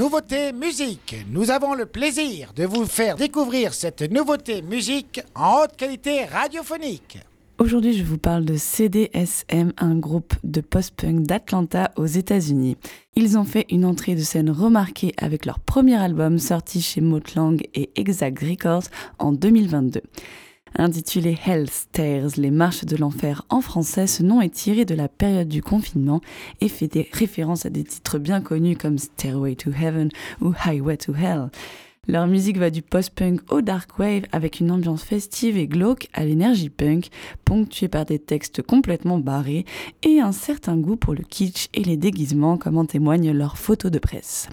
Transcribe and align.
nouveauté 0.00 0.54
musique. 0.54 1.14
Nous 1.30 1.50
avons 1.50 1.74
le 1.74 1.84
plaisir 1.84 2.54
de 2.56 2.64
vous 2.64 2.86
faire 2.86 3.16
découvrir 3.16 3.74
cette 3.74 4.00
nouveauté 4.10 4.62
musique 4.62 5.20
en 5.34 5.58
haute 5.58 5.76
qualité 5.76 6.24
radiophonique. 6.24 7.18
Aujourd'hui, 7.58 7.92
je 7.92 8.02
vous 8.02 8.16
parle 8.16 8.46
de 8.46 8.56
CDSM, 8.56 9.74
un 9.76 9.96
groupe 9.96 10.32
de 10.42 10.62
post-punk 10.62 11.26
d'Atlanta 11.26 11.90
aux 11.96 12.06
États-Unis. 12.06 12.78
Ils 13.14 13.36
ont 13.36 13.44
fait 13.44 13.66
une 13.68 13.84
entrée 13.84 14.14
de 14.14 14.22
scène 14.22 14.48
remarquée 14.48 15.12
avec 15.18 15.44
leur 15.44 15.60
premier 15.60 15.96
album 15.96 16.38
sorti 16.38 16.80
chez 16.80 17.02
Motlang 17.02 17.60
et 17.74 17.90
Exact 17.96 18.38
Records 18.38 18.84
en 19.18 19.32
2022. 19.32 20.00
Intitulé 20.76 21.36
Hell 21.44 21.68
Stairs, 21.68 22.30
les 22.36 22.50
marches 22.50 22.84
de 22.84 22.96
l'enfer 22.96 23.44
en 23.48 23.60
français, 23.60 24.06
ce 24.06 24.22
nom 24.22 24.40
est 24.40 24.54
tiré 24.54 24.84
de 24.84 24.94
la 24.94 25.08
période 25.08 25.48
du 25.48 25.62
confinement 25.62 26.20
et 26.60 26.68
fait 26.68 26.86
des 26.86 27.08
références 27.12 27.66
à 27.66 27.70
des 27.70 27.82
titres 27.82 28.18
bien 28.18 28.40
connus 28.40 28.76
comme 28.76 28.96
Stairway 28.96 29.56
to 29.56 29.70
Heaven 29.70 30.10
ou 30.40 30.54
Highway 30.64 30.96
to 30.96 31.12
Hell. 31.12 31.50
Leur 32.06 32.26
musique 32.28 32.56
va 32.56 32.70
du 32.70 32.82
post-punk 32.82 33.40
au 33.52 33.60
dark 33.60 33.98
wave 33.98 34.22
avec 34.32 34.60
une 34.60 34.70
ambiance 34.70 35.02
festive 35.02 35.58
et 35.58 35.66
glauque 35.66 36.08
à 36.12 36.24
l'énergie 36.24 36.70
punk, 36.70 37.08
ponctuée 37.44 37.88
par 37.88 38.04
des 38.04 38.18
textes 38.18 38.62
complètement 38.62 39.18
barrés 39.18 39.66
et 40.02 40.20
un 40.20 40.32
certain 40.32 40.76
goût 40.76 40.96
pour 40.96 41.14
le 41.14 41.24
kitsch 41.24 41.68
et 41.74 41.82
les 41.82 41.96
déguisements 41.96 42.56
comme 42.56 42.78
en 42.78 42.86
témoignent 42.86 43.32
leurs 43.32 43.58
photos 43.58 43.90
de 43.90 43.98
presse. 43.98 44.48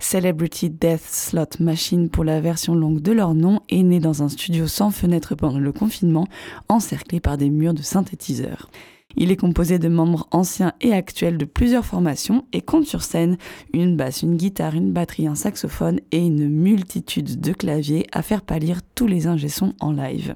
Celebrity 0.00 0.68
Death 0.68 1.04
Slot 1.06 1.60
Machine 1.60 2.10
pour 2.10 2.24
la 2.24 2.40
version 2.40 2.74
longue 2.74 3.00
de 3.00 3.12
leur 3.12 3.34
nom 3.34 3.60
est 3.68 3.82
né 3.82 4.00
dans 4.00 4.22
un 4.22 4.28
studio 4.28 4.66
sans 4.66 4.90
fenêtre 4.90 5.34
pendant 5.34 5.58
le 5.58 5.72
confinement, 5.72 6.26
encerclé 6.68 7.20
par 7.20 7.38
des 7.38 7.50
murs 7.50 7.74
de 7.74 7.82
synthétiseurs. 7.82 8.70
Il 9.16 9.30
est 9.30 9.36
composé 9.36 9.78
de 9.78 9.88
membres 9.88 10.26
anciens 10.30 10.72
et 10.80 10.92
actuels 10.92 11.38
de 11.38 11.44
plusieurs 11.44 11.84
formations 11.84 12.46
et 12.52 12.62
compte 12.62 12.86
sur 12.86 13.02
scène 13.02 13.36
une 13.72 13.96
basse, 13.96 14.22
une 14.22 14.36
guitare, 14.36 14.74
une 14.74 14.92
batterie, 14.92 15.26
un 15.26 15.34
saxophone 15.34 16.00
et 16.10 16.18
une 16.18 16.48
multitude 16.48 17.40
de 17.40 17.52
claviers 17.52 18.06
à 18.12 18.22
faire 18.22 18.42
pâlir 18.42 18.80
tous 18.94 19.06
les 19.06 19.26
ingé-sons 19.26 19.74
en 19.80 19.92
live. 19.92 20.34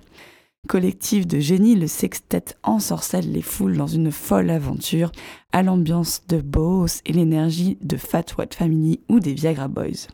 Collectif 0.67 1.29
de 1.29 1.39
génie, 1.39 1.77
le 1.77 1.87
sextet 1.87 2.57
ensorcelle 2.65 3.31
les 3.31 3.43
foules 3.43 3.77
dans 3.77 3.87
une 3.87 4.11
folle 4.11 4.51
aventure 4.51 5.13
à 5.53 5.63
l'ambiance 5.63 6.23
de 6.29 6.41
Boss 6.41 7.03
et 7.07 7.13
l'énergie 7.13 7.79
de 7.83 7.97
Fat 7.97 8.25
White 8.37 8.55
Family 8.55 9.01
ou 9.09 9.21
des 9.21 9.35
Viagra 9.35 9.69
Boys. 9.69 10.09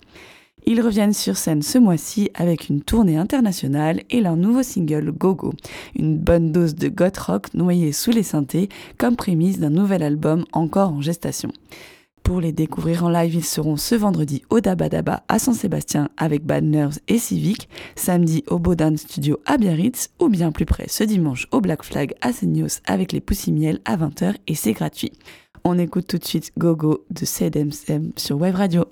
Ils 0.67 0.83
reviennent 0.83 1.15
sur 1.15 1.39
scène 1.39 1.63
ce 1.63 1.79
mois-ci 1.79 2.31
avec 2.35 2.69
une 2.69 2.83
tournée 2.83 3.17
internationale 3.17 4.03
et 4.11 4.21
leur 4.21 4.37
nouveau 4.37 4.63
single 4.63 5.11
Gogo, 5.11 5.55
une 5.97 6.19
bonne 6.19 6.53
dose 6.53 6.75
de 6.75 6.89
goth 6.89 7.19
rock 7.19 7.55
noyée 7.55 7.93
sous 7.93 8.11
les 8.11 8.23
synthés 8.23 8.69
comme 8.99 9.17
prémisse 9.17 9.59
d'un 9.59 9.71
nouvel 9.71 10.03
album 10.03 10.45
encore 10.53 10.93
en 10.93 11.01
gestation. 11.01 11.51
Pour 12.23 12.41
les 12.41 12.53
découvrir 12.53 13.05
en 13.05 13.11
live, 13.11 13.35
ils 13.35 13.45
seront 13.45 13.77
ce 13.77 13.95
vendredi 13.95 14.43
au 14.49 14.61
Dabadaba 14.61 15.25
à 15.29 15.39
Saint-Sébastien 15.39 16.09
avec 16.17 16.45
Bad 16.45 16.65
Nerves 16.65 16.99
et 17.09 17.19
Civic, 17.19 17.69
samedi 17.97 18.45
au 18.49 18.59
Bodan 18.59 18.97
Studio 18.97 19.41
à 19.45 19.59
Biarritz 19.59 20.11
ou 20.21 20.29
bien 20.29 20.53
plus 20.53 20.65
près 20.65 20.87
ce 20.89 21.05
dimanche 21.05 21.49
au 21.51 21.61
Black 21.61 21.83
Flag 21.83 22.15
à 22.21 22.33
Seignos 22.33 22.81
avec 22.87 23.13
les 23.13 23.21
Poussimiel 23.21 23.81
à 23.85 23.97
20h 23.97 24.35
et 24.47 24.55
c'est 24.55 24.73
gratuit. 24.73 25.13
On 25.65 25.79
écoute 25.79 26.07
tout 26.07 26.19
de 26.19 26.25
suite 26.25 26.53
Gogo 26.59 27.05
de 27.11 27.25
CDMCM 27.25 28.13
sur 28.17 28.37
Web 28.37 28.55
Radio. 28.55 28.85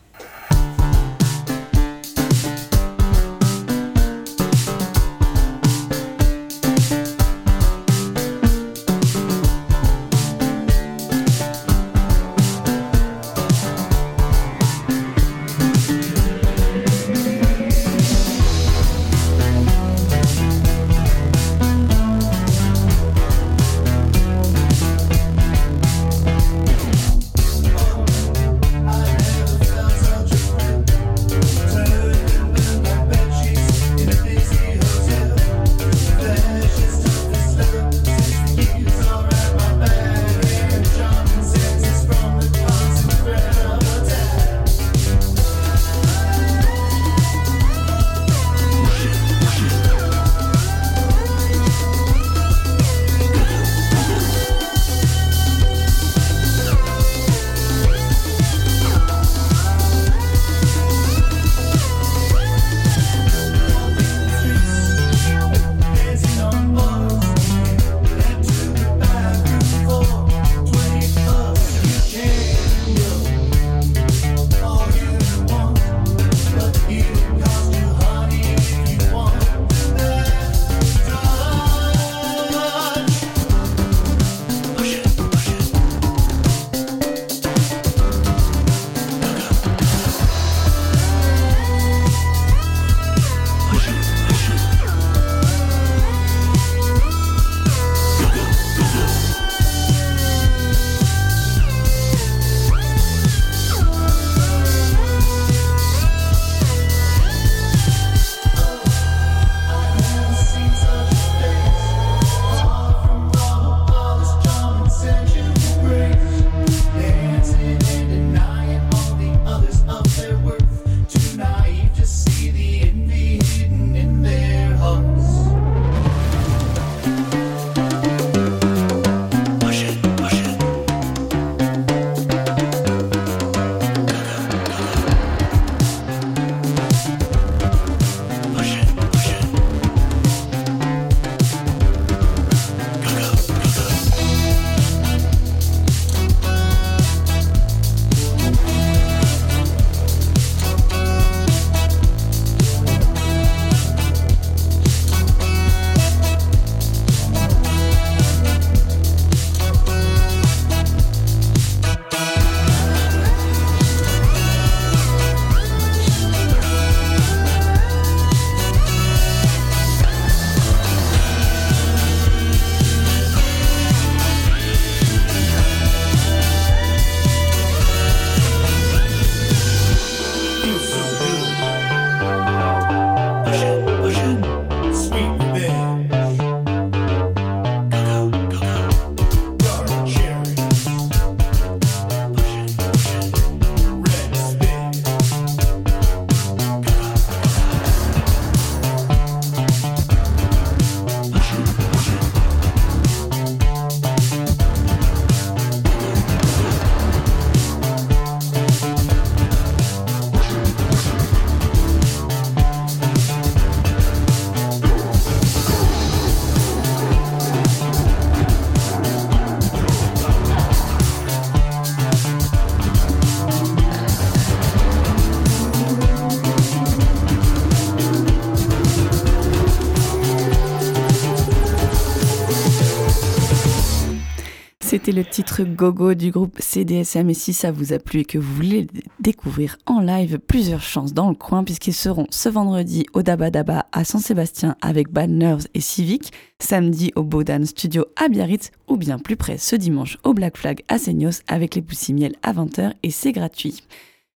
C'était 234.91 235.13
le 235.13 235.25
titre 235.25 235.63
Gogo 235.63 236.15
du 236.15 236.33
groupe 236.33 236.57
CDSM 236.59 237.31
et 237.31 237.35
si 237.35 237.53
ça 237.53 237.71
vous 237.71 237.93
a 237.93 238.01
plu 238.01 238.19
et 238.19 238.25
que 238.25 238.39
vous 238.39 238.55
voulez 238.57 238.89
découvrir 239.21 239.79
en 239.87 240.01
live, 240.01 240.41
plusieurs 240.41 240.83
chances 240.83 241.15
dans 241.15 241.29
le 241.29 241.37
coin 241.37 241.63
puisqu'ils 241.63 241.95
seront 241.95 242.27
ce 242.31 242.49
vendredi 242.49 243.07
au 243.13 243.23
Daba 243.23 243.53
Daba 243.53 243.87
à 243.93 244.03
Saint-Sébastien 244.03 244.75
avec 244.83 245.13
Bad 245.13 245.31
Nerves 245.31 245.69
et 245.75 245.81
Civic, 245.81 246.33
samedi 246.59 247.13
au 247.15 247.23
Bodan 247.23 247.65
Studio 247.67 248.05
à 248.17 248.27
Biarritz 248.27 248.73
ou 248.89 248.97
bien 248.97 249.21
plus 249.21 249.37
près 249.37 249.59
ce 249.59 249.77
dimanche 249.77 250.19
au 250.25 250.35
Black 250.35 250.57
Flag 250.57 250.83
à 250.89 250.99
Seignos 250.99 251.43
avec 251.47 251.77
les 251.77 251.83
Poussimiel 251.83 252.35
à 252.43 252.53
20h 252.53 252.95
et 253.05 253.13
c'est 253.13 253.31
gratuit. 253.31 253.85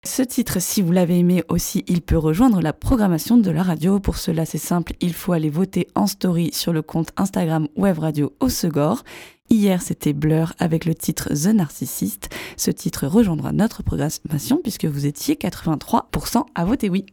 Ce 0.06 0.23
titre, 0.23 0.61
si 0.61 0.83
vous 0.83 0.93
l'avez 0.93 1.19
aimé 1.19 1.43
aussi, 1.49 1.83
il 1.89 2.03
peut 2.03 2.19
rejoindre 2.19 2.61
la 2.61 2.75
programmation 2.75 3.39
de 3.39 3.51
la 3.51 3.62
radio. 3.62 4.01
Pour 4.01 4.19
cela, 4.19 4.45
c'est 4.45 4.59
simple, 4.59 4.93
il 5.01 5.15
faut 5.15 5.33
aller 5.33 5.49
voter 5.49 5.89
en 5.95 6.06
story 6.06 6.51
sur 6.53 6.75
le 6.75 6.83
compte 6.83 7.09
Instagram 7.17 7.69
Web 7.75 7.99
Radio 7.99 8.35
au 8.39 8.51
Segor. 8.51 9.03
Hier, 9.50 9.82
c'était 9.82 10.14
Blur 10.14 10.55
avec 10.58 10.85
le 10.85 10.94
titre 10.94 11.29
The 11.29 11.55
Narcissist. 11.55 12.31
Ce 12.56 12.70
titre 12.70 13.06
rejoindra 13.06 13.52
notre 13.52 13.82
programmation 13.82 14.58
puisque 14.62 14.87
vous 14.87 15.06
étiez 15.06 15.35
83% 15.35 16.44
à 16.55 16.64
voter 16.64 16.88
oui. 16.88 17.05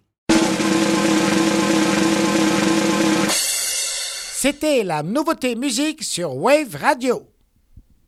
C'était 4.34 4.84
la 4.84 5.04
nouveauté 5.04 5.56
musique 5.56 6.04
sur 6.04 6.36
Wave 6.36 6.76
Radio. 6.76 7.22